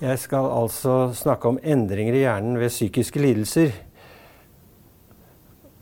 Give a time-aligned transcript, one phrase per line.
[0.00, 3.70] Jeg skal altså snakke om endringer i hjernen ved psykiske lidelser.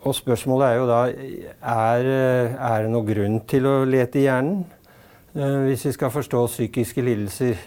[0.05, 2.09] Og spørsmålet er jo da er,
[2.53, 4.67] er det noen grunn til å lete i hjernen
[5.33, 7.63] eh, hvis vi skal forstå psykiske lidelser.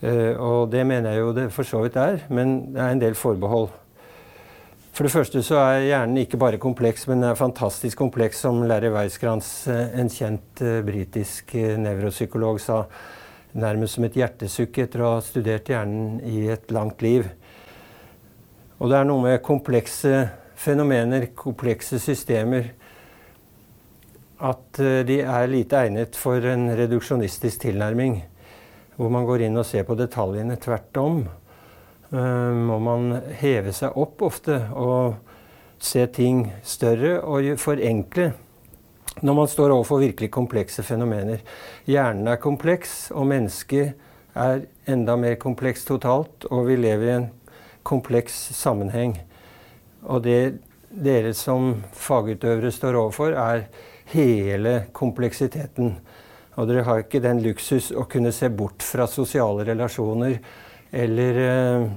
[0.00, 3.04] Eh, og det mener jeg jo det for så vidt er, men det er en
[3.04, 3.68] del forbehold.
[4.96, 8.94] For det første så er hjernen ikke bare kompleks, men er fantastisk kompleks, som Larry
[8.96, 11.52] Weisskrantz, eh, en kjent britisk
[11.84, 12.86] nevropsykolog, sa.
[13.56, 17.24] Nærmest som et hjertesukk etter å ha studert hjernen i et langt liv.
[18.76, 20.26] Og det er noe med komplekse
[20.60, 22.74] fenomener, komplekse systemer,
[24.36, 28.18] at uh, de er lite egnet for en reduksjonistisk tilnærming.
[28.96, 31.22] Hvor man går inn og ser på detaljene tvert om.
[32.06, 33.10] Eh, må man
[33.40, 35.16] heve seg opp ofte og
[35.82, 38.30] se ting større og forenkle
[39.20, 41.40] når man står overfor virkelig komplekse fenomener.
[41.88, 43.94] Hjernen er kompleks, og mennesket
[44.36, 46.44] er enda mer kompleks totalt.
[46.50, 47.28] Og vi lever i en
[47.86, 49.16] kompleks sammenheng.
[50.04, 50.58] Og det
[50.90, 53.66] dere som fagutøvere står overfor, er
[54.12, 55.96] hele kompleksiteten.
[56.56, 60.38] Og dere har ikke den luksus å kunne se bort fra sosiale relasjoner
[60.96, 61.88] eller eh,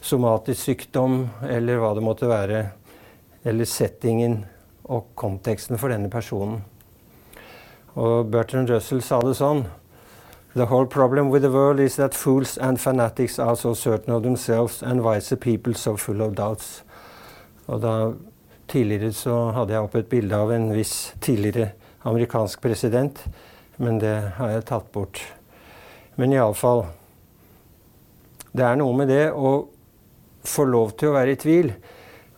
[0.00, 2.62] somatisk sykdom, eller hva det måtte være.
[3.44, 4.42] Eller settingen
[4.90, 6.64] og konteksten for denne personen.
[7.94, 9.64] Og Bertrand Russell sa det sånn
[10.56, 14.24] The whole problem with the world is that fools and fanatics are so certain of
[14.24, 16.82] themselves and wise people so full of doubts.
[17.70, 17.94] Og da
[18.70, 21.72] Tidligere så hadde jeg opp et bilde av en viss tidligere
[22.06, 23.18] amerikansk president,
[23.82, 25.18] men det har jeg tatt bort.
[26.14, 26.84] Men iallfall
[28.54, 29.50] det er noe med det å
[30.46, 31.72] få lov til å være i tvil.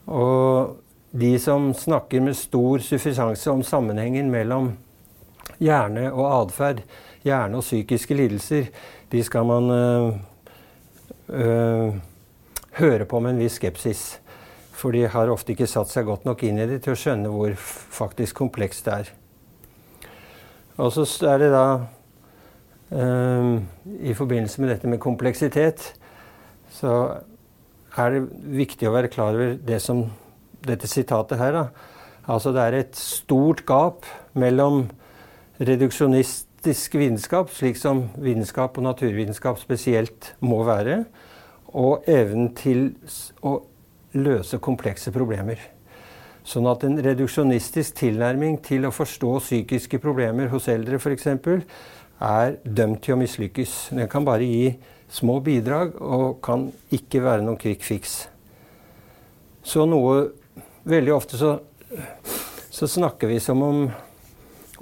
[0.09, 0.73] Og
[1.13, 4.73] de som snakker med stor suffisanse om sammenhengen mellom
[5.61, 6.81] hjerne og atferd,
[7.23, 8.71] hjerne og psykiske lidelser,
[9.13, 10.15] de skal man øh,
[11.29, 11.95] øh,
[12.81, 14.21] høre på med en viss skepsis.
[14.73, 17.31] For de har ofte ikke satt seg godt nok inn i det til å skjønne
[17.31, 19.13] hvor faktisk komplekst det er.
[20.81, 21.67] Og så er det da
[22.97, 23.61] øh,
[24.01, 25.93] i forbindelse med dette med kompleksitet
[26.73, 26.97] så
[28.01, 28.23] er det
[28.57, 30.07] viktig å være klar over det som
[30.67, 31.57] dette sitatet her.
[31.57, 31.65] Da.
[32.31, 34.07] Altså det er et stort gap
[34.39, 34.87] mellom
[35.63, 41.05] reduksjonistisk vitenskap, slik som vitenskap og naturvitenskap spesielt må være,
[41.73, 42.91] og evnen til
[43.43, 43.59] å
[44.19, 45.61] løse komplekse problemer.
[46.45, 51.29] Sånn at en reduksjonistisk tilnærming til å forstå psykiske problemer hos eldre f.eks.
[52.23, 53.77] er dømt til å mislykkes.
[53.95, 54.73] Den kan bare gi
[55.13, 58.27] små bidrag og kan ikke være noen quick fix.
[59.63, 60.33] Så noe
[60.83, 61.53] Veldig ofte så,
[62.71, 63.85] så snakker vi som om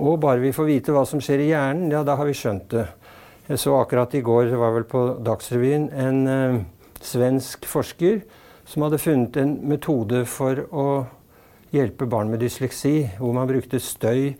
[0.00, 2.70] å, bare vi får vite hva som skjer i hjernen, ja, da har vi skjønt
[2.72, 2.86] det.
[3.50, 6.60] Jeg så akkurat i går, det var vel på Dagsrevyen, en eh,
[7.04, 8.22] svensk forsker
[8.70, 10.86] som hadde funnet en metode for å
[11.74, 14.30] hjelpe barn med dysleksi, hvor man brukte støy,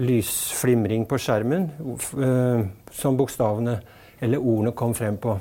[0.00, 1.68] lysflimring på skjermen,
[2.18, 2.64] eh,
[2.96, 3.76] som bokstavene
[4.24, 5.36] eller ordene kom frem på.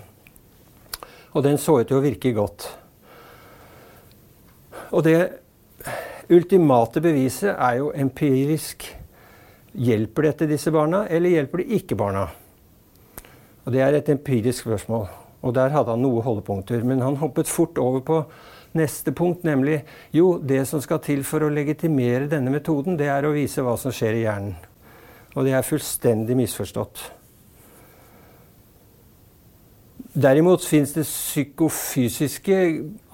[1.33, 2.67] Og den så ut til å virke godt.
[4.93, 5.17] Og det
[6.31, 8.87] ultimate beviset er jo empirisk.
[9.75, 12.27] Hjelper dette disse barna, eller hjelper det ikke barna?
[13.65, 15.07] Og Det er et empirisk spørsmål.
[15.41, 16.83] Og der hadde han noen holdepunkter.
[16.83, 18.23] Men han hoppet fort over på
[18.73, 23.25] neste punkt, nemlig jo, det som skal til for å legitimere denne metoden, det er
[23.25, 24.55] å vise hva som skjer i hjernen.
[25.35, 27.11] Og det er fullstendig misforstått.
[30.15, 32.57] Derimot finnes det psykofysiske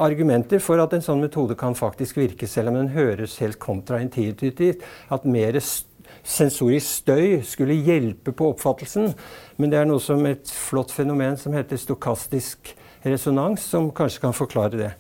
[0.06, 4.84] argumenter for at en sånn metode kan faktisk virke, selv om den høres helt kontraintuitivt.
[5.10, 9.16] At mer sensorisk støy skulle hjelpe på oppfattelsen.
[9.58, 14.38] Men det er noe som et flott fenomen som heter stokastisk resonans, som kanskje kan
[14.38, 14.94] forklare det.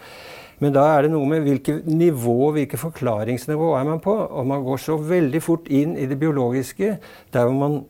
[0.57, 4.17] Men da er det noe med hvilket nivå, hvilket forklaringsnivå er man på.
[4.25, 6.95] Og man går så veldig fort inn i det biologiske
[7.29, 7.83] der hvor, man,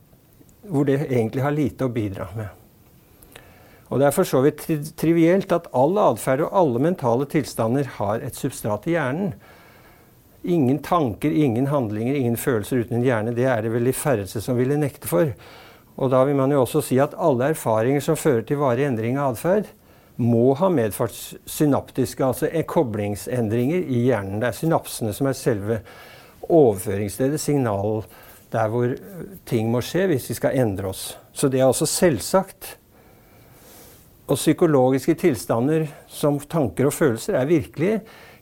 [0.68, 2.58] hvor det egentlig har lite å bidra med.
[3.92, 4.64] Og det er for så vidt
[5.00, 9.34] trivielt at all atferd og alle mentale tilstander har et substrat i hjernen.
[10.48, 13.36] Ingen tanker, ingen handlinger, ingen følelser uten en hjerne.
[13.36, 15.34] Det er det vel de færreste som ville nekte for.
[16.00, 19.20] Og da vil man jo også si at alle erfaringer som fører til varig endring
[19.20, 19.68] av atferd,
[20.22, 21.16] må ha medført
[21.50, 24.40] synaptiske, altså koblingsendringer i hjernen.
[24.42, 25.80] Det er synapsene som er selve
[26.48, 28.04] overføringsstedet, signal
[28.52, 28.92] der hvor
[29.48, 31.16] ting må skje hvis vi skal endre oss.
[31.34, 32.76] Så det er også selvsagt
[34.32, 38.00] og psykologiske tilstander som tanker og følelser er virkelige.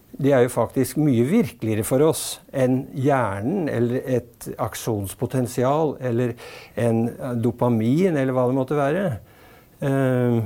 [0.09, 6.33] De er jo faktisk mye virkeligere for oss enn hjernen eller et aksjonspotensial eller
[6.77, 7.03] en
[7.41, 9.03] dopamin eller hva det måtte være.
[9.79, 10.39] Uh,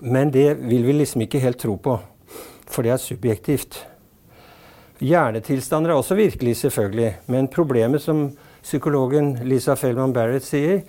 [0.00, 1.94] Men det vil vi liksom ikke helt tro på,
[2.68, 3.78] for det er subjektivt.
[5.00, 7.14] Hjernetilstander er også virkelig, selvfølgelig.
[7.32, 8.30] Men problemet, som
[8.62, 10.82] psykologen Lisa Feldman Barrett sier,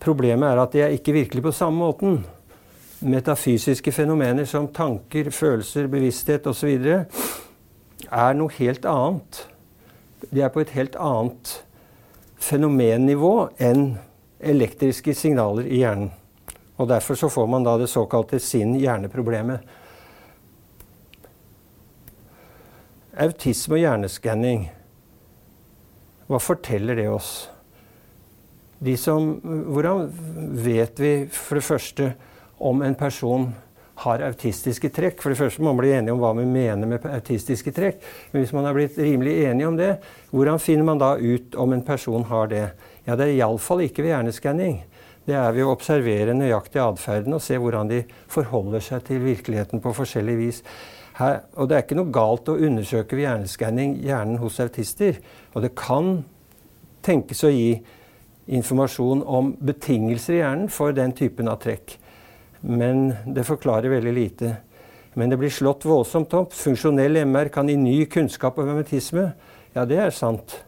[0.00, 2.20] problemet er at de er ikke virkelig på samme måten.
[3.04, 6.86] Metafysiske fenomener som tanker, følelser, bevissthet osv.
[8.06, 9.42] er noe helt annet.
[10.30, 11.52] De er på et helt annet
[12.40, 13.98] fenomennivå enn
[14.40, 16.12] elektriske signaler i hjernen.
[16.76, 19.60] Og Derfor så får man da det såkalte sinn-hjerneproblemet.
[23.16, 24.66] Autisme og hjerneskanning,
[26.28, 27.30] hva forteller det oss?
[28.84, 29.38] De som,
[29.72, 30.10] hvordan
[30.60, 32.10] vet vi for det første
[32.58, 33.50] om en person
[34.02, 35.22] har autistiske trekk?
[35.22, 38.02] For det første må man bli enige om hva vi mener med autistiske trekk.
[38.32, 39.92] Men hvis man er blitt rimelig enige om det,
[40.32, 42.66] hvordan finner man da ut om en person har det?
[43.06, 44.82] Ja, Det er iallfall ikke ved hjerneskanning.
[45.26, 49.82] Det er ved å observere nøyaktig atferden og se hvordan de forholder seg til virkeligheten
[49.82, 50.62] på forskjellig vis.
[51.16, 55.18] Her, og det er ikke noe galt å undersøke ved hjerneskanning hjernen hos autister.
[55.54, 56.20] Og det kan
[57.06, 57.78] tenkes å gi
[58.46, 61.96] informasjon om betingelser i hjernen for den typen av trekk.
[62.66, 64.56] Men det forklarer veldig lite.
[65.14, 66.52] Men det blir slått voldsomt opp.
[66.52, 69.30] Funksjonell MR kan gi ny kunnskap om autisme.
[69.72, 70.58] Ja, det er sant.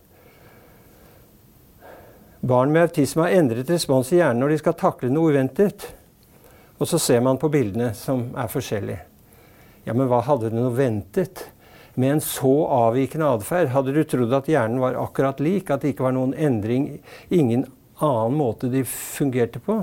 [2.40, 5.88] Barn med autisme har endret respons i hjernen når de skal takle noe uventet.
[6.78, 9.02] Og så ser man på bildene, som er forskjellige.
[9.88, 11.48] Ja, men hva hadde du nå ventet?
[11.98, 15.72] Med en så avvikende atferd, hadde du trodd at hjernen var akkurat lik?
[15.74, 17.66] At det ikke var noen endring, ingen
[17.98, 19.82] annen måte de fungerte på?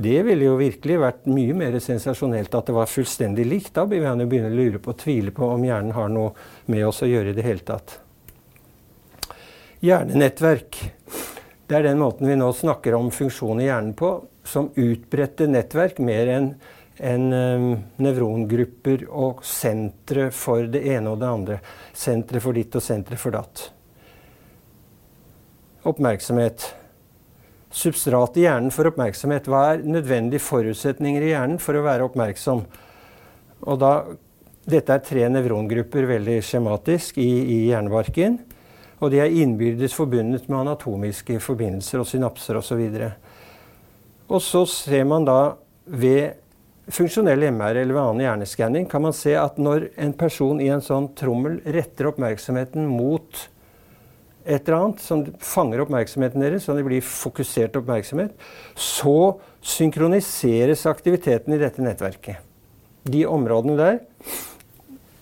[0.00, 3.74] Det ville jo virkelig vært mye mer sensasjonelt at det var fullstendig likt.
[3.76, 6.32] Da vil han jo begynne å lure på og tvile på om hjernen har noe
[6.72, 7.98] med oss å gjøre i det hele tatt.
[9.84, 10.78] Hjernenettverk.
[11.68, 14.14] Det er den måten vi nå snakker om funksjon i hjernen på,
[14.44, 16.48] som utbredte nettverk mer enn
[17.00, 17.68] en um,
[18.00, 21.60] nevrongrupper og sentre for det ene og det andre.
[21.96, 23.68] Sentre for ditt og sentre for datt.
[25.88, 26.66] Oppmerksomhet.
[27.70, 29.46] Substrat i hjernen for oppmerksomhet.
[29.46, 32.64] Hva er nødvendige forutsetninger i hjernen for å være oppmerksom?
[33.60, 33.92] Og da,
[34.66, 38.40] dette er tre nevrongrupper veldig skjematisk i, i hjernebarken.
[39.00, 42.82] Og de er innbyrdes forbundet med anatomiske forbindelser og synapser osv.
[42.90, 43.30] Og,
[44.34, 45.40] og så ser man da
[45.86, 46.40] ved
[46.90, 51.10] funksjonell MR eller annen hjerneskanning kan man se at når en person i en sånn
[51.18, 53.46] trommel retter oppmerksomheten mot
[54.50, 58.32] et eller annet som fanger oppmerksomheten deres, så det blir fokusert oppmerksomhet,
[58.74, 62.40] så synkroniseres aktiviteten i dette nettverket.
[63.06, 64.00] De områdene der.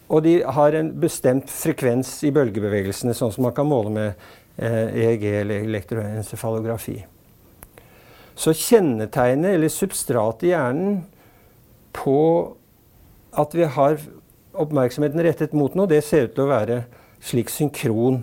[0.08, 4.08] Og de har en bestemt frekvens i bølgebevegelsene, sånn som man kan måle med
[4.56, 7.02] eh, EEG eller elektroencefalografi.
[8.38, 11.02] Så kjennetegnet, eller substratet i hjernen,
[11.92, 12.16] på
[13.36, 14.00] at vi har
[14.58, 16.82] oppmerksomheten rettet mot noe, det ser ut til å være
[17.28, 18.22] slik synkron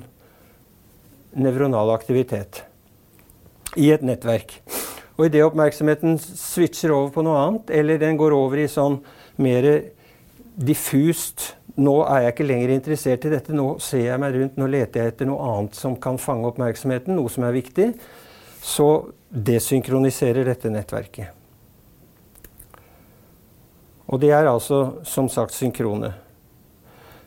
[1.36, 2.64] nevronal aktivitet
[3.76, 4.58] i et nettverk.
[5.16, 9.00] Og idet oppmerksomheten switcher over på noe annet, eller den går over i sånn
[9.42, 9.70] mer
[10.56, 14.68] diffust Nå er jeg ikke lenger interessert i dette, nå ser jeg meg rundt, nå
[14.72, 17.90] leter jeg etter noe annet som kan fange oppmerksomheten, noe som er viktig.
[18.64, 18.88] Så
[19.28, 21.36] desynkroniserer dette nettverket.
[24.08, 26.14] Og de er altså som sagt synkrone.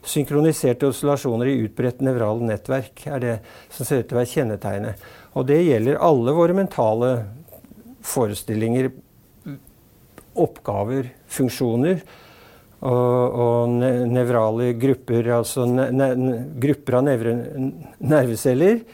[0.07, 3.35] Synkroniserte oscillasjoner i utbredt nevrale nettverk er det
[3.75, 5.09] som ser ut til å være kjennetegnet.
[5.35, 7.11] Og det gjelder alle våre mentale
[8.07, 8.91] forestillinger,
[10.39, 12.01] oppgaver, funksjoner.
[12.79, 13.73] Og, og
[14.07, 16.29] nevrale grupper, altså ne, ne,
[16.63, 17.33] grupper av nevre,
[17.99, 18.85] nerveceller,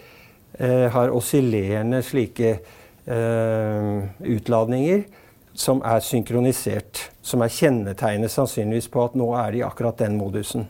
[0.57, 5.05] eh, har oscillerende slike eh, utladninger
[5.53, 7.11] som er synkronisert.
[7.21, 10.65] Som er kjennetegnet sannsynligvis på at nå er de akkurat den modusen.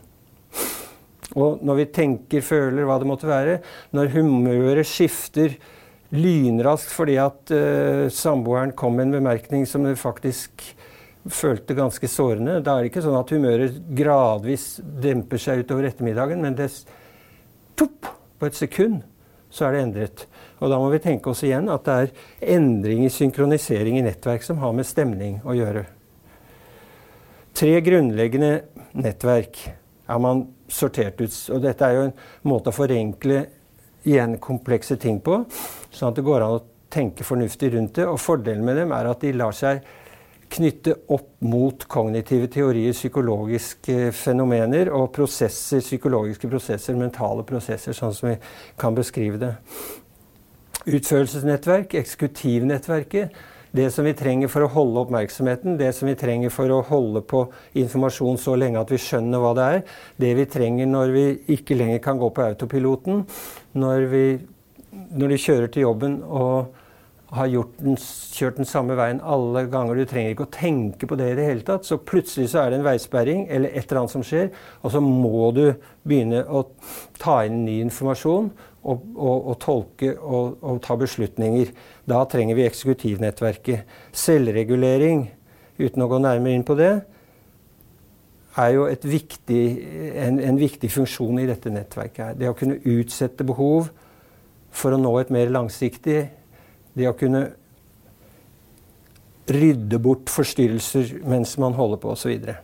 [1.35, 3.59] Og når vi tenker, føler, hva det måtte være,
[3.95, 5.57] når humøret skifter
[6.15, 10.63] lynraskt fordi at uh, samboeren kom med en bemerkning som du faktisk
[11.25, 16.43] følte ganske sårende, da er det ikke sånn at humøret gradvis demper seg utover ettermiddagen,
[16.43, 16.69] men det
[17.75, 19.01] topp, på et sekund
[19.49, 20.25] så er det endret.
[20.59, 24.43] Og da må vi tenke oss igjen at det er endring i synkronisering i nettverk
[24.45, 25.85] som har med stemning å gjøre.
[27.55, 28.51] Tre grunnleggende
[28.99, 29.61] nettverk
[30.07, 31.35] er man sortert ut.
[31.55, 32.15] Og dette er jo en
[32.49, 33.43] måte å forenkle
[34.05, 35.41] igjen komplekse ting på,
[35.89, 38.07] sånn at det går an å tenke fornuftig rundt det.
[38.07, 39.81] Og fordelen med dem er at de lar seg
[40.55, 48.29] knytte opp mot kognitive teorier, psykologiske fenomener og prosesser, psykologiske prosesser, mentale prosesser, sånn som
[48.29, 48.35] vi
[48.79, 49.51] kan beskrive det.
[50.85, 53.33] Utførelsesnettverk, eksekutivnettverket,
[53.75, 57.19] Det som vi trenger for å holde oppmerksomheten, det som vi trenger for å holde
[57.27, 57.41] på
[57.81, 59.81] informasjon så lenge at vi skjønner hva det er,
[60.21, 61.25] det vi trenger når vi
[61.57, 63.25] ikke lenger kan gå på autopiloten,
[63.75, 64.25] når, vi,
[65.19, 66.84] når de kjører til jobben og
[67.33, 69.97] har den, kjørt den samme veien alle ganger.
[69.97, 71.87] Du trenger ikke å tenke på det i det hele tatt.
[71.87, 74.51] Så plutselig så er det en veisperring eller et eller annet som skjer,
[74.83, 75.65] og så må du
[76.05, 76.67] begynne å
[77.21, 78.51] ta inn ny informasjon
[78.85, 81.73] og, og, og tolke og, og, ta beslutninger.
[82.05, 83.97] Da trenger vi eksekutivnettverket.
[84.15, 85.27] Selvregulering,
[85.81, 86.93] uten å gå nærmere inn på det,
[88.55, 89.63] er jo viktig,
[90.21, 92.37] en, en viktig funksjon i dette nettverket.
[92.39, 93.89] Det å kunne utsette behov
[94.75, 96.21] for å nå et mer langsiktig
[96.95, 97.47] det å kunne
[99.45, 102.33] rydde bort forstyrrelser mens man holder på osv.
[102.39, 102.55] Så,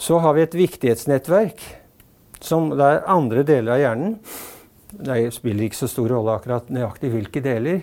[0.00, 1.64] så har vi et viktighetsnettverk
[2.40, 4.14] som det er andre deler av hjernen.
[4.90, 7.82] Det spiller ikke så stor rolle akkurat nøyaktig hvilke deler.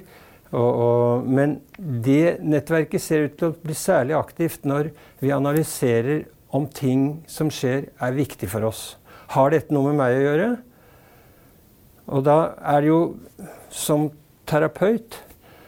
[0.56, 4.92] Og, og, men det nettverket ser ut til å bli særlig aktivt når
[5.22, 8.96] vi analyserer om ting som skjer, er viktig for oss.
[9.36, 10.48] Har dette noe med meg å gjøre?
[12.16, 13.02] Og da er det jo
[13.74, 14.08] som
[14.48, 15.20] terapeut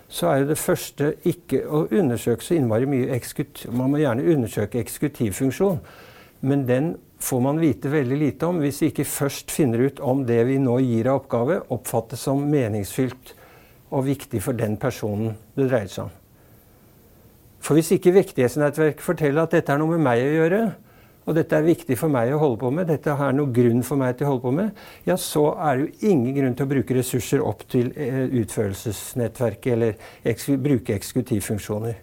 [0.10, 3.20] så er det første ikke å undersøke så innmari mye
[3.70, 5.78] Man må gjerne undersøke eksekutivfunksjon,
[6.42, 10.24] men den får man vite veldig lite om hvis vi ikke først finner ut om
[10.26, 13.36] det vi nå gir av oppgave, oppfattes som meningsfylt
[13.92, 16.16] og viktig for den personen det dreier seg om.
[17.60, 20.62] For hvis ikke viktighetsnettverket forteller at dette er noe med meg å gjøre,
[21.30, 24.02] og dette er viktig for meg å holde på med, dette er noe grunn for
[24.02, 26.72] meg til å holde på med, ja, så er det jo ingen grunn til å
[26.72, 32.00] bruke ressurser opp til eh, utførelsesnettverket eller bruke eksekutivfunksjoner.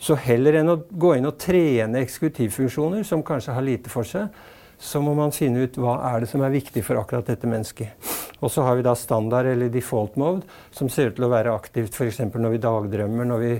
[0.00, 4.28] Så heller enn å gå inn og trene eksekutivfunksjoner, som kanskje har lite for seg,
[4.80, 8.12] så må man finne ut hva er det som er viktig for akkurat dette mennesket.
[8.40, 11.52] Og så har vi da standard eller default mode, som ser ut til å være
[11.52, 12.22] aktivt f.eks.
[12.32, 13.54] når vi dagdrømmer, når vi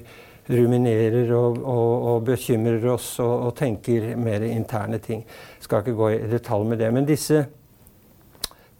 [0.50, 5.22] ruminerer og, og, og bekymrer oss og, og, tenker mer interne ting.
[5.62, 6.90] Skal ikke gå i detalj med det.
[6.94, 7.44] Men disse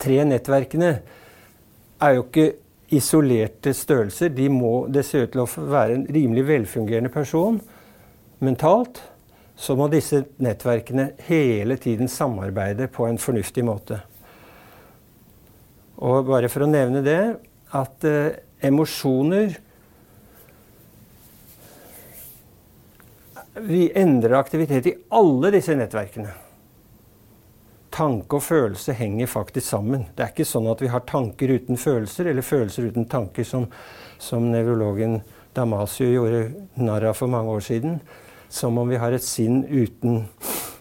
[0.01, 0.91] tre nettverkene
[2.01, 2.49] er jo ikke
[2.97, 4.33] isolerte størrelser.
[4.35, 7.61] De må, det ser ut til å være en rimelig velfungerende person
[8.43, 9.03] mentalt.
[9.61, 14.01] Så må disse nettverkene hele tiden samarbeide på en fornuftig måte.
[16.01, 17.21] Og bare for å nevne det
[17.77, 19.59] at eh, emosjoner
[23.55, 26.31] vi endrer aktivitet i alle disse nettverkene.
[27.91, 30.05] Tanke og følelse henger faktisk sammen.
[30.15, 33.67] Det er ikke sånn at vi har tanker uten følelser, eller følelser uten tanker, som,
[34.19, 35.19] som nevrologen
[35.57, 36.45] Damasio gjorde
[36.79, 37.99] narr av for mange år siden.
[38.49, 40.25] Som om vi har et sinn uten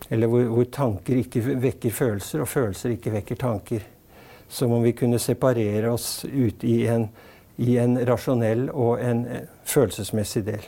[0.09, 3.83] Eller hvor, hvor tanker ikke vekker følelser, og følelser ikke vekker tanker.
[4.49, 7.05] Som om vi kunne separere oss ut i en,
[7.61, 9.21] i en rasjonell og en
[9.69, 10.65] følelsesmessig del.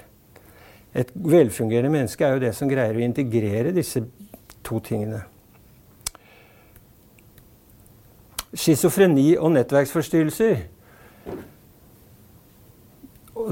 [0.95, 4.03] Et velfungerende menneske er jo det som greier å integrere disse
[4.65, 5.23] to tingene.
[8.51, 10.65] Schizofreni og nettverksforstyrrelser.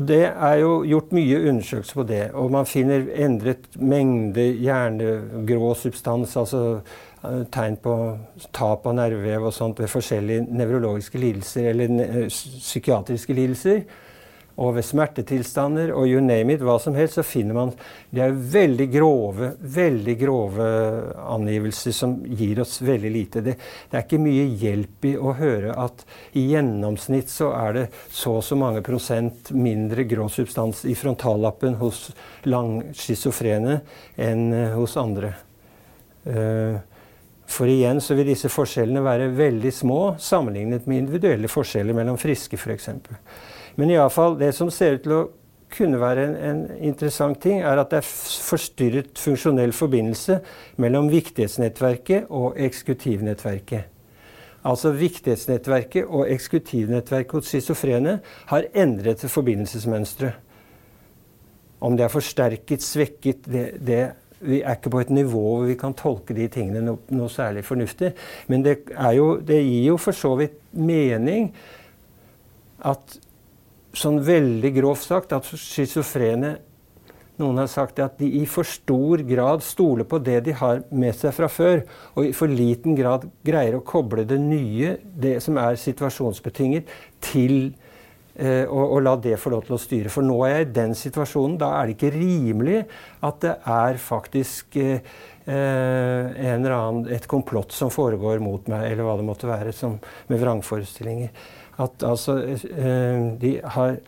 [0.09, 2.25] Det er jo gjort mye undersøkelser på det.
[2.35, 6.61] Og man finner endret mengde hjernegrå substans, altså
[7.23, 7.95] eh, tegn på
[8.51, 13.81] tap av nervevev og sånt ved forskjellige nevrologiske lidelser eller psykiatriske lidelser
[14.59, 17.71] og ved smertetilstander og you name it, hva som helst, så finner man
[18.11, 20.67] Det er veldig grove, veldig grove
[21.29, 23.43] angivelser som gir oss veldig lite.
[23.45, 26.03] Det, det, er ikke mye hjelp i å høre at
[26.37, 31.77] i gjennomsnitt så er det så og så mange prosent mindre grå substans i frontallappen
[31.79, 32.09] hos
[32.49, 33.79] langschizofrene
[34.19, 35.33] enn eh, hos andre.
[36.29, 36.77] Uh,
[37.49, 42.59] for igjen så vil disse forskjellene være veldig små sammenlignet med individuelle forskjeller mellom friske
[42.59, 42.91] f.eks.
[43.75, 45.27] Men iallfall, det som ser ut til å
[45.69, 48.09] kunne være en, en, interessant ting, er at det er
[48.49, 50.39] forstyrret funksjonell forbindelse
[50.81, 53.95] mellom viktighetsnettverket og eksekutivnettverket.
[54.67, 58.17] Altså Viktighetsnettverket og eksekutivnettverket hos schizofrene
[58.49, 60.33] har endret forbindelsesmønstre.
[61.79, 64.01] Om det er forsterket, svekket det, det,
[64.39, 67.63] Vi er ikke på et nivå hvor vi kan tolke de tingene noe, noe særlig
[67.67, 68.13] fornuftig.
[68.47, 68.77] Men det,
[69.15, 71.53] jo, det gir jo for så vidt mening
[72.87, 73.19] at
[73.99, 76.57] sånn veldig grovt sagt at schizofrene
[77.39, 81.15] noen har sagt at de i for stor grad stoler på det de har med
[81.15, 81.85] seg fra før,
[82.17, 86.91] og i for liten grad greier å koble det nye, det som er situasjonsbetinget,
[87.23, 87.71] til
[88.35, 90.11] eh, å, å la det få lov til å styre.
[90.11, 91.55] For nå er jeg i den situasjonen.
[91.61, 92.81] Da er det ikke rimelig
[93.23, 94.99] at det er faktisk eh,
[95.47, 99.95] eh annen, et komplott som foregår mot meg, eller hva det måtte være, som,
[100.27, 101.31] med vrangforestillinger
[101.79, 103.99] at altså eh, de har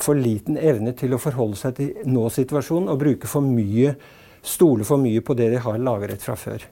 [0.00, 3.94] for liten evne til å forholde seg til nå-situasjonen og bruke for mye,
[4.42, 6.64] stole for mye på det de har lagret fra før.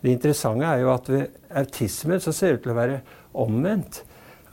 [0.00, 2.98] Det interessante er jo at ved autisme så ser det ut til å være
[3.44, 4.02] omvendt.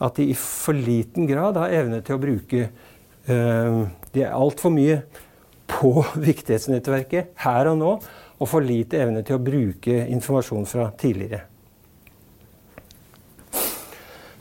[0.02, 4.72] At de i for liten grad har evne til å bruke øh, De er altfor
[4.74, 4.98] mye
[5.70, 5.92] på
[6.28, 7.94] viktighetsnettverket her og nå,
[8.42, 11.51] og for lite evne til å bruke informasjon fra tidligere.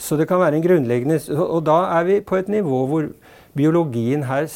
[0.02, 3.10] Så det kan være en grunnleggende Og da er vi på et nivå hvor
[3.54, 4.48] biologien her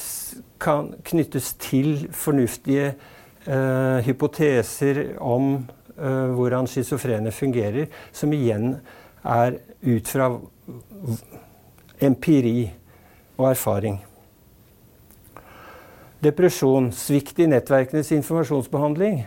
[0.59, 2.93] kan knyttes til fornuftige
[3.47, 5.67] eh, hypoteser om
[5.99, 8.77] eh, hvordan schizofrene fungerer, som igjen
[9.23, 10.31] er ut fra
[12.01, 12.71] empiri
[13.37, 13.99] og erfaring.
[16.23, 19.25] Depresjon, svikt i nettverkenes informasjonsbehandling.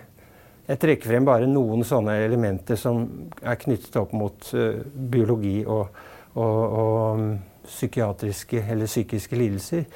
[0.69, 3.07] Jeg trekker frem bare noen sånne elementer som
[3.41, 5.89] er knyttet opp mot uh, biologi og,
[6.37, 7.31] og, og um,
[7.65, 9.87] psykiatriske eller psykiske lidelser.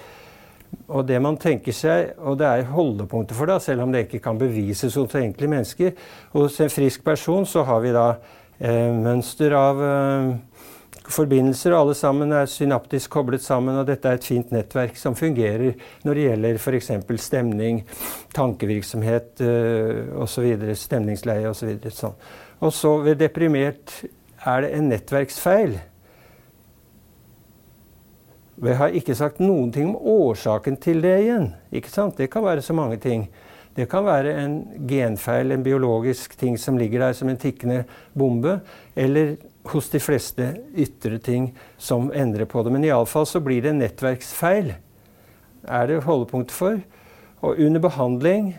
[0.88, 4.22] Og det man tenker seg, og det er holdepunkter for det, selv om det ikke
[4.24, 5.92] kan bevises hos enkle mennesker
[6.32, 8.06] Hos en frisk person så har vi da
[8.56, 10.30] eh, mønster av eh,
[11.10, 13.78] forbindelser, og alle sammen er synaptisk koblet sammen.
[13.80, 15.74] Og dette er et fint nettverk som fungerer
[16.06, 16.90] når det gjelder f.eks.
[17.24, 17.82] stemning,
[18.36, 21.74] tankevirksomhet eh, osv., stemningsleie osv.
[21.88, 22.18] Så sånn.
[22.62, 24.02] Og så ved deprimert
[24.46, 25.78] er det en nettverksfeil.
[28.62, 29.96] Vi har ikke sagt noen ting om
[30.28, 31.48] årsaken til det igjen.
[31.74, 32.18] Ikke sant?
[32.18, 33.26] Det kan være så mange ting.
[33.74, 34.56] Det kan være en
[34.88, 37.82] genfeil, en biologisk ting som ligger der som en tikkende
[38.12, 38.58] bombe.
[38.94, 39.38] Eller
[39.70, 42.72] hos de fleste ytre ting som endrer på det.
[42.74, 44.74] Men iallfall så blir det nettverksfeil.
[45.62, 46.80] Er det holdepunkt for.
[47.42, 48.52] Og under behandling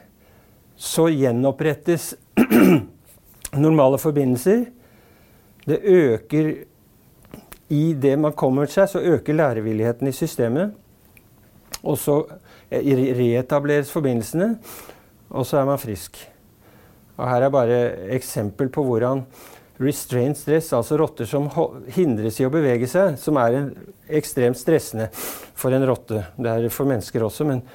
[0.80, 2.14] så gjenopprettes
[3.66, 4.66] normale forbindelser.
[5.66, 6.54] Det øker
[7.74, 10.74] i det man kommer seg, så øker lærevilligheten i systemet.
[11.84, 12.20] Og så
[12.72, 12.84] eh,
[13.18, 14.58] reetableres forbindelsene,
[15.30, 16.20] og så er man frisk.
[17.18, 17.80] Og her er bare
[18.16, 19.24] eksempel på hvordan
[19.84, 21.50] restraint stress, altså rotter som
[21.96, 23.70] hindres i å bevege seg, som er en
[24.08, 26.26] ekstremt stressende for en rotte.
[26.38, 27.66] Det er for mennesker også, men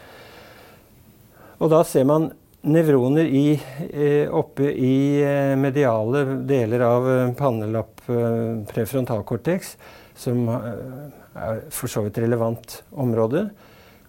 [1.58, 2.28] Og da ser man
[2.62, 8.04] nevroner i, eh, oppe i eh, mediale deler av eh, pannelapp
[8.70, 9.72] prefrontalkortex,
[10.14, 13.48] som er for så vidt relevant område.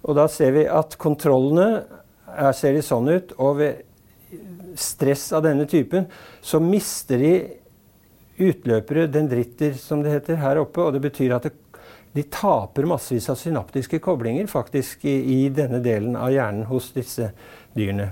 [0.05, 1.83] Og da ser vi at kontrollene
[2.29, 3.33] er, ser de sånn ut.
[3.41, 3.83] Og ved
[4.79, 6.07] stress av denne typen
[6.41, 7.33] så mister de
[8.39, 10.83] utløpere, dendritter som det heter, her oppe.
[10.83, 11.53] Og det betyr at det,
[12.15, 17.29] de taper massevis av synaptiske koblinger faktisk i, i denne delen av hjernen hos disse
[17.77, 18.09] dyrene.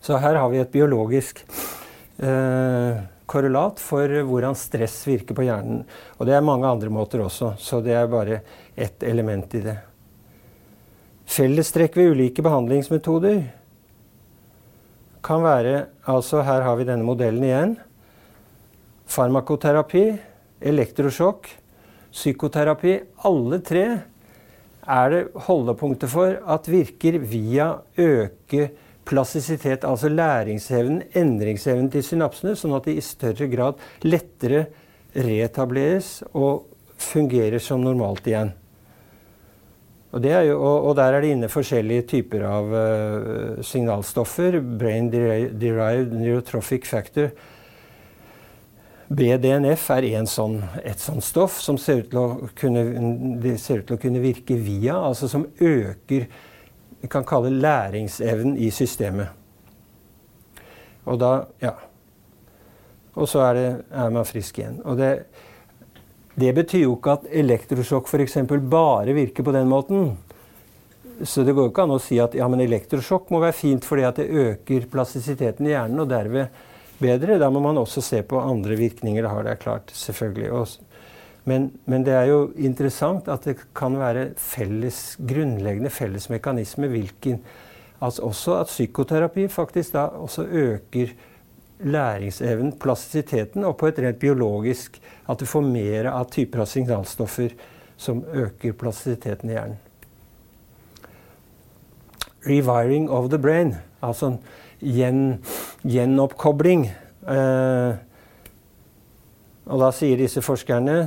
[0.00, 1.42] Så her har vi et biologisk
[2.22, 5.82] eh, korrelat for hvordan stress virker på hjernen.
[6.16, 8.40] Og det er mange andre måter også, så det er bare
[8.78, 9.76] ett element i det.
[11.28, 13.42] Fellestrekk ved ulike behandlingsmetoder
[15.28, 15.74] kan være
[16.08, 17.74] altså Her har vi denne modellen igjen.
[19.08, 20.04] Farmakoterapi,
[20.60, 21.48] elektrosjokk,
[22.12, 22.98] psykoterapi.
[23.28, 23.86] Alle tre
[24.88, 28.68] er det holdepunkter for at virker via øke
[29.08, 34.66] plastisitet, altså læringsevnen, endringsevnen til synapsene, sånn at de i større grad lettere
[35.16, 36.66] reetableres og
[36.98, 38.52] fungerer som normalt igjen.
[40.08, 44.56] Og, jo, og, der er det inne forskjellige typer av uh, signalstoffer.
[44.80, 47.28] Brain derived neurotrophic factor.
[49.08, 52.14] BDNF er sånn, et sånt stoff som ser ut,
[52.58, 52.82] kunne,
[53.56, 56.26] ser ut til å kunne virke via, altså som øker
[56.98, 59.28] vi kan kalle læringsevnen i systemet.
[61.06, 61.74] Og da Ja.
[63.18, 64.76] Og så er, det, er man frisk igjen.
[64.84, 65.24] Og det,
[66.38, 68.36] det betyr jo ikke at elektrosjokk f.eks.
[68.70, 70.12] bare virker på den måten.
[71.26, 73.82] Så det går jo ikke an å si at ja, men elektrosjokk må være fint
[73.88, 76.67] fordi at det øker plastisiteten i hjernen og derved
[77.00, 77.38] bedre.
[77.40, 79.46] Da må man også se på andre virkninger det har.
[79.46, 80.50] Det er klart, selvfølgelig.
[81.48, 86.92] Men, men, det er jo interessant at det kan være felles, grunnleggende felles mekanismer.
[86.92, 87.40] Hvilken,
[88.00, 91.14] altså også at psykoterapi faktisk da også øker
[91.78, 97.54] læringsevnen, plastisiteten, og på et rent biologisk at du får mer av typer av signalstoffer
[97.98, 99.78] som øker plastisiteten i hjernen.
[102.48, 104.36] Rewiring of the brain, altså
[104.80, 105.38] gjen,
[105.82, 106.88] gjenoppkobling.
[107.28, 107.96] Eh,
[109.68, 111.00] og da sier disse forskerne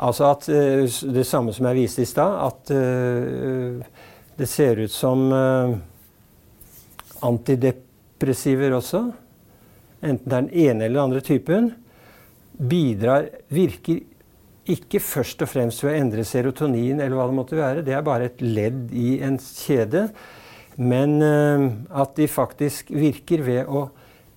[0.00, 3.82] Altså at uh, Det samme som jeg viste i stad, at uh,
[4.40, 5.74] det ser ut som uh,
[7.28, 9.02] antidepressiver også,
[10.00, 11.68] enten det er den ene eller den andre typen,
[12.56, 14.00] bidrar, virker
[14.70, 17.84] ikke først og fremst ved å endre serotonin eller hva det måtte være.
[17.84, 20.06] Det er bare et ledd i en kjede.
[20.80, 21.66] Men uh,
[22.00, 23.88] at de faktisk virker ved å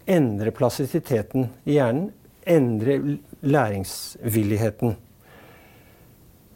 [0.09, 2.11] endre plastisiteten i hjernen.
[2.43, 2.97] Endre
[3.47, 4.97] læringsvilligheten.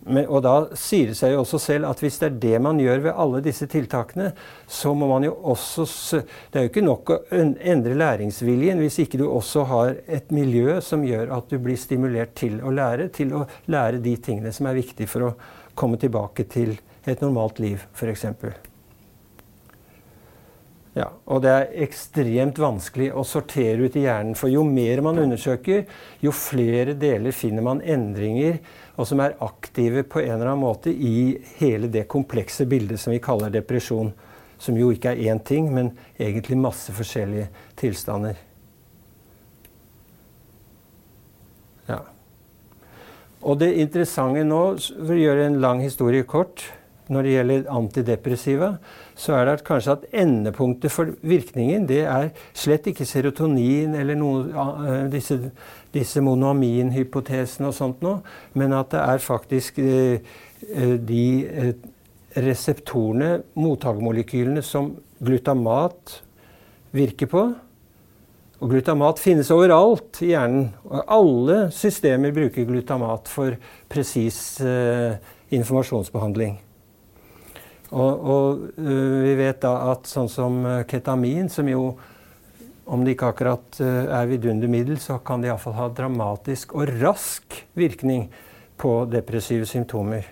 [0.08, 2.80] Men, og da sier det seg jo også selv at hvis det er det man
[2.80, 4.30] gjør ved alle disse tiltakene,
[4.68, 5.88] så må man jo også
[6.52, 10.80] Det er jo ikke nok å endre læringsviljen hvis ikke du også har et miljø
[10.84, 14.70] som gjør at du blir stimulert til å lære, til å lære de tingene som
[14.70, 15.36] er viktige for å
[15.78, 18.28] komme tilbake til et normalt liv, f.eks.
[20.98, 24.34] Ja, og det er ekstremt vanskelig å sortere ut i hjernen.
[24.40, 25.84] For jo mer man undersøker,
[26.24, 28.58] jo flere deler finner man endringer
[28.98, 33.14] og som er aktive på en eller annen måte i hele det komplekse bildet som
[33.14, 34.10] vi kaller depresjon.
[34.58, 38.40] Som jo ikke er én ting, men egentlig masse forskjellige tilstander.
[41.86, 42.00] Ja.
[43.46, 44.64] Og det interessante nå,
[44.98, 46.66] for å gjøre en lang historie kort,
[47.14, 48.72] når det gjelder antidepressiva,
[49.18, 54.52] så er det kanskje at endepunktet for virkningen det er slett ikke serotonin eller noen
[54.54, 55.40] av uh, disse
[55.98, 58.22] disse monoaminhypotesene og sånt noe,
[58.58, 60.34] men at det er faktisk eh,
[60.74, 61.72] eh, de eh,
[62.38, 64.94] reseptorene, mottakermolekylene, som
[65.24, 66.20] glutamat
[66.96, 67.46] virker på.
[68.58, 70.72] Og glutamat finnes overalt i hjernen.
[70.90, 73.58] Og alle systemer bruker glutamat for
[73.90, 75.18] presis eh,
[75.54, 76.58] informasjonsbehandling.
[77.88, 81.92] Og, og uh, vi vet da at sånn som ketamin, som jo
[82.88, 87.58] om det ikke akkurat eh, er vidundermiddel, så kan det iallfall ha dramatisk og rask
[87.76, 88.30] virkning
[88.80, 90.28] på depressive symptomer.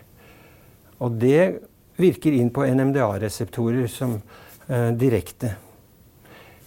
[1.03, 1.59] Og det
[1.99, 5.55] virker inn på NMDA-reseptorer som eh, direkte.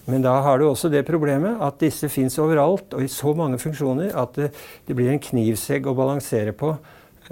[0.08, 3.60] Men da har du også det problemet at disse fins overalt og i så mange
[3.60, 4.52] funksjoner at det,
[4.88, 6.74] det blir en knivsegg å balansere på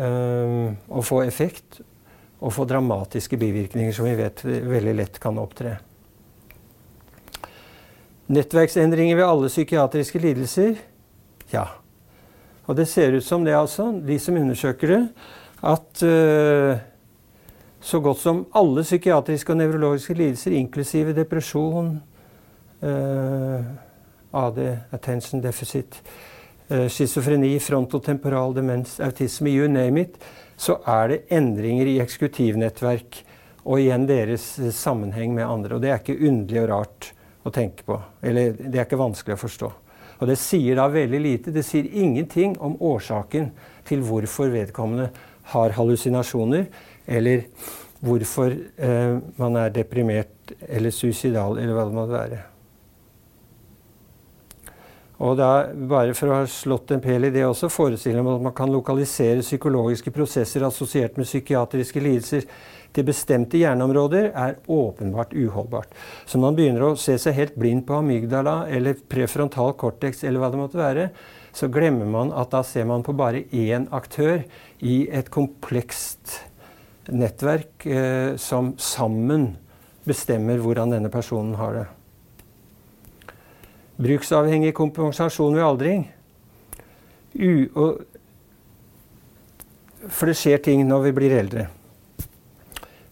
[0.00, 1.82] eh, og få effekt.
[2.46, 5.80] Og få dramatiske bivirkninger som vi vet veldig lett kan opptre.
[8.30, 10.78] Nettverksendringer ved alle psykiatriske lidelser?
[11.50, 11.66] Ja.
[12.66, 15.02] Og det ser ut som det, altså, de som undersøker det,
[15.62, 16.78] at uh,
[17.80, 22.00] så godt som alle psykiatriske og nevrologiske lidelser, inklusive depresjon,
[22.82, 23.60] uh,
[24.32, 24.58] AD,
[24.92, 26.02] attention deficit,
[26.70, 30.18] uh, schizofreni, frontotemporal demens, autisme, you name it,
[30.56, 33.20] så er det endringer i eksekutivnettverk
[33.66, 34.44] og igjen deres
[34.76, 35.76] sammenheng med andre.
[35.76, 37.10] Og det er ikke underlig og rart
[37.46, 37.98] å tenke på.
[38.26, 39.70] Eller det er ikke vanskelig å forstå.
[40.16, 41.52] Og det sier da veldig lite.
[41.52, 43.50] Det sier ingenting om årsaken
[43.86, 45.10] til hvorfor vedkommende
[45.52, 46.66] har hallusinasjoner,
[47.06, 47.44] eller
[48.02, 52.40] hvorfor eh, man er deprimert eller suicidal, eller hva det måtte være.
[55.24, 55.50] Og da,
[55.88, 58.72] bare for å ha slått en pel i det også, forestiller man at man kan
[58.72, 62.44] lokalisere psykologiske prosesser assosiert med psykiatriske lidelser
[62.96, 65.96] til bestemte hjerneområder, er åpenbart uholdbart.
[66.28, 70.52] Så man begynner å se seg helt blind på amygdala eller prefrontal cortex eller hva
[70.52, 71.08] det måtte være,
[71.56, 74.44] så glemmer man at da ser man på bare én aktør
[74.84, 76.42] i et komplekst
[77.08, 79.54] nettverk eh, som sammen
[80.06, 81.86] bestemmer hvordan denne personen har det.
[83.96, 86.04] Bruksavhengig kompensasjon ved aldring.
[87.36, 87.52] U
[90.08, 91.66] for det skjer ting når vi blir eldre.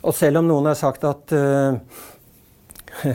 [0.05, 1.77] Og selv om noen har sagt at uh,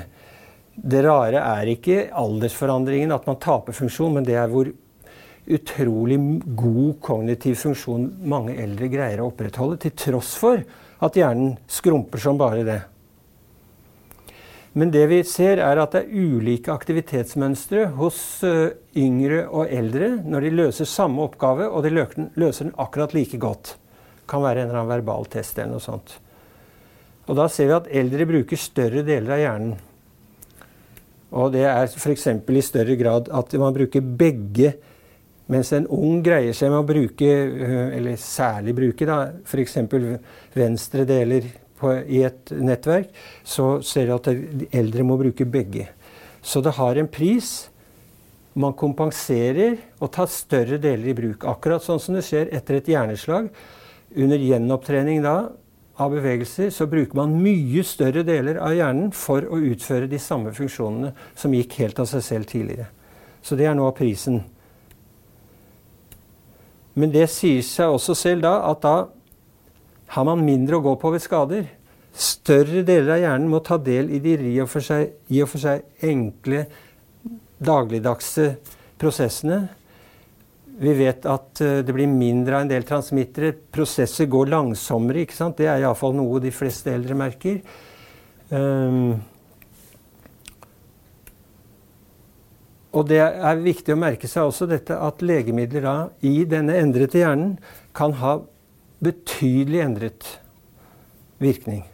[0.94, 4.72] det rare er ikke aldersforandringen, at man taper funksjon, men det er hvor
[5.50, 6.20] utrolig
[6.58, 10.62] god kognitiv funksjon mange eldre greier å opprettholde, til tross for
[11.00, 12.82] at hjernen skrumper som bare det.
[14.78, 20.12] Men det vi ser, er at det er ulike aktivitetsmønstre hos uh, yngre og eldre
[20.22, 23.76] når de løser samme oppgave, og de løser den akkurat like godt.
[24.20, 26.20] Det kan være en eller annen verbal test eller noe sånt.
[27.30, 29.74] Og da ser vi at eldre bruker større deler av hjernen.
[31.38, 32.28] Og det er f.eks.
[32.42, 34.74] i større grad at man bruker begge.
[35.50, 39.78] Mens en ung greier seg med å bruke, øh, eller særlig bruke, f.eks.
[40.54, 43.10] venstre deler på, i et nettverk,
[43.44, 44.30] så ser vi at
[44.62, 45.88] de eldre må bruke begge.
[46.42, 47.70] Så det har en pris.
[48.60, 51.46] Man kompenserer og tar større deler i bruk.
[51.48, 53.50] Akkurat sånn som det skjer etter et hjerneslag.
[54.18, 55.36] Under gjenopptrening da
[56.00, 60.54] av bevegelser, så bruker man mye større deler av hjernen for å utføre de samme
[60.56, 62.88] funksjonene som gikk helt av seg selv tidligere.
[63.44, 64.42] Så det er noe av prisen.
[67.00, 68.96] Men det sier seg også selv da at da
[70.10, 71.67] har man mindre å gå på ved skader.
[72.10, 75.62] Større deler av hjernen må ta del i de i og for seg, og for
[75.62, 76.65] seg enkle,
[77.60, 78.48] dagligdagse
[79.00, 79.62] prosessene.
[80.80, 83.52] Vi vet at uh, det blir mindre av en del transmittere.
[83.54, 85.26] Prosesser går langsommere.
[85.26, 85.60] ikke sant?
[85.60, 87.60] Det er iallfall noe de fleste eldre merker.
[88.50, 89.19] Um,
[92.95, 97.22] og det er viktig å merke seg også dette at legemidler da, i denne endrete
[97.22, 97.60] hjernen
[97.93, 98.39] kan ha
[99.04, 100.28] betydelig endret
[101.40, 101.86] virkning.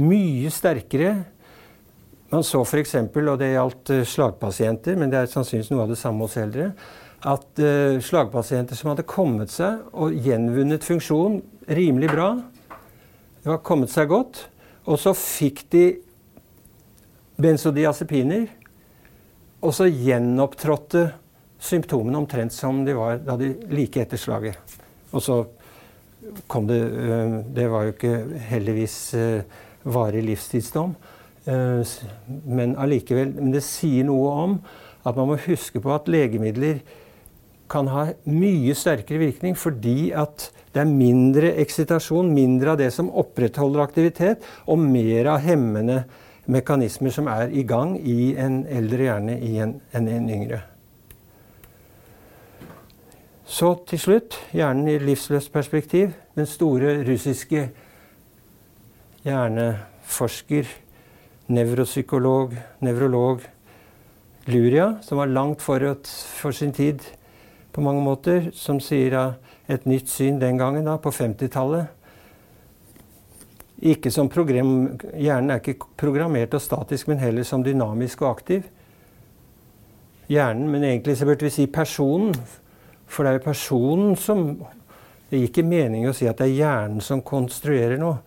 [0.00, 1.14] Mye sterkere.
[2.32, 6.00] Man så f.eks., og det gjaldt uh, slagpasienter, men det er sannsynligvis noe av det
[6.00, 6.72] samme hos eldre,
[7.24, 11.38] at uh, slagpasienter som hadde kommet seg og gjenvunnet funksjon
[11.70, 12.32] rimelig bra,
[13.44, 14.46] det var kommet seg godt,
[14.88, 15.84] og så fikk de
[17.40, 18.48] benzodiazepiner,
[19.64, 21.06] og så gjenopptrådte
[21.64, 24.58] symptomene omtrent som de var da de like etter slaget.
[25.14, 25.38] Og så
[26.48, 28.14] kom det uh, Det var jo ikke
[28.48, 28.96] heldigvis
[29.84, 30.94] varig livstidsdom.
[31.44, 31.84] Eh,
[32.48, 34.58] men allikevel Men det sier noe om
[35.04, 36.80] at man må huske på at legemidler
[37.68, 43.12] kan ha mye sterkere virkning fordi at det er mindre eksitasjon, mindre av det som
[43.12, 46.02] opprettholder aktivitet, og mer av hemmende
[46.50, 50.64] mekanismer som er i gang i en eldre hjerne enn en, en yngre.
[53.44, 56.12] Så til slutt hjernen i livsløst perspektiv.
[56.34, 57.68] Den store russiske
[59.24, 60.68] hjerneforsker,
[61.52, 63.44] nevropsykolog, nevrolog
[64.46, 66.08] Luria, som var langt forut
[66.40, 67.04] for sin tid
[67.72, 71.88] på mange måter, som sier at et nytt syn den gangen, da, på 50-tallet
[73.84, 78.62] ikke som program, Hjernen er ikke programmert og statisk, men heller som dynamisk og aktiv.
[80.30, 82.32] Hjernen, men egentlig så burde vi si personen.
[83.14, 84.46] For det er jo personen som
[85.30, 88.18] Det gir ikke mening å si at det er hjernen som konstruerer noe.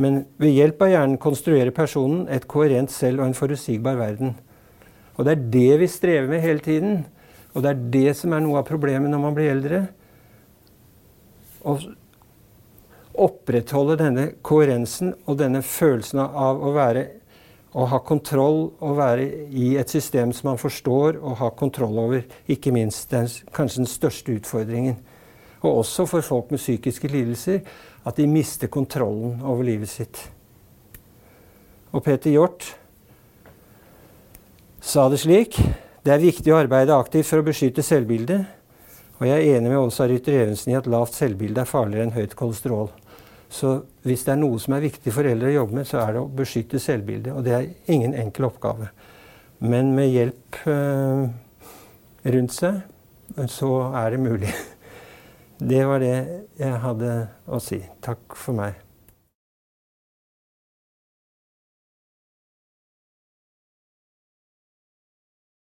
[0.00, 4.36] Men ved hjelp av hjernen konstruerer personen et koherent selv og en forutsigbar verden.
[5.16, 7.02] Og det er det vi strever med hele tiden.
[7.52, 9.82] Og det er det som er noe av problemet når man blir eldre.
[11.66, 11.76] Å
[13.26, 17.06] opprettholde denne koherensen og denne følelsen av å være
[17.76, 22.22] å ha kontroll og være i et system som man forstår og har kontroll over,
[22.48, 24.96] ikke minst den, kanskje den største utfordringen.
[25.60, 27.60] Og også for folk med psykiske lidelser
[28.06, 30.22] at de mister kontrollen over livet sitt.
[31.92, 32.70] Og Peter Hjort
[34.80, 35.58] sa det slik
[36.06, 38.44] det er viktig å arbeide aktivt for å beskytte selvbildet.
[39.18, 42.14] Og jeg er enig med Åsa Rytter Evensen i at lavt selvbilde er farligere enn
[42.14, 42.92] høyt kolesterol.
[43.48, 43.72] Så
[44.06, 46.22] hvis det er noe som er viktig for eldre å jobbe med, så er det
[46.22, 47.32] å beskytte selvbildet.
[47.34, 48.90] Og det er ingen enkel oppgave.
[49.64, 51.26] Men med hjelp øh,
[52.36, 52.82] rundt seg,
[53.50, 54.54] så er det mulig.
[55.56, 56.16] Det var det
[56.60, 57.12] jeg hadde
[57.48, 57.78] å si.
[58.04, 58.85] Takk for meg.